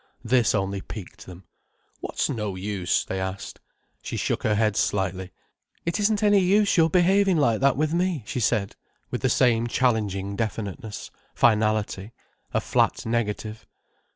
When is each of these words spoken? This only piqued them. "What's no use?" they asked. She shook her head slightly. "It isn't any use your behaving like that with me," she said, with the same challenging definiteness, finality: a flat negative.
This 0.23 0.55
only 0.55 0.81
piqued 0.81 1.27
them. 1.27 1.43
"What's 1.99 2.27
no 2.27 2.55
use?" 2.55 3.05
they 3.05 3.19
asked. 3.21 3.59
She 4.01 4.17
shook 4.17 4.41
her 4.41 4.55
head 4.55 4.75
slightly. 4.75 5.31
"It 5.85 5.99
isn't 5.99 6.23
any 6.23 6.39
use 6.39 6.75
your 6.75 6.89
behaving 6.89 7.37
like 7.37 7.61
that 7.61 7.77
with 7.77 7.93
me," 7.93 8.23
she 8.25 8.39
said, 8.39 8.75
with 9.11 9.21
the 9.21 9.29
same 9.29 9.67
challenging 9.67 10.35
definiteness, 10.35 11.11
finality: 11.35 12.13
a 12.51 12.59
flat 12.59 13.05
negative. 13.05 13.67